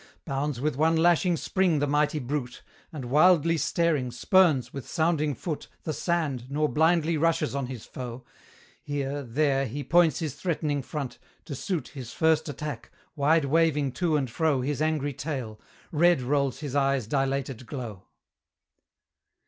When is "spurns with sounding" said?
4.09-5.35